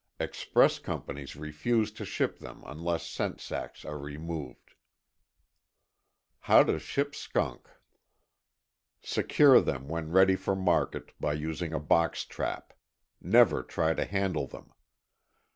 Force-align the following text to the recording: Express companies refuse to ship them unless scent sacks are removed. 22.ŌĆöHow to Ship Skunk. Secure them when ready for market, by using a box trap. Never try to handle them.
Express 0.19 0.79
companies 0.79 1.35
refuse 1.35 1.91
to 1.91 2.05
ship 2.05 2.39
them 2.39 2.63
unless 2.65 3.05
scent 3.07 3.39
sacks 3.39 3.85
are 3.85 3.99
removed. 3.99 4.73
22.ŌĆöHow 6.45 6.65
to 6.65 6.79
Ship 6.79 7.13
Skunk. 7.13 7.69
Secure 9.03 9.61
them 9.61 9.87
when 9.87 10.09
ready 10.11 10.35
for 10.35 10.55
market, 10.55 11.13
by 11.19 11.33
using 11.33 11.71
a 11.71 11.79
box 11.79 12.25
trap. 12.25 12.73
Never 13.21 13.61
try 13.61 13.93
to 13.93 14.05
handle 14.05 14.47
them. 14.47 14.73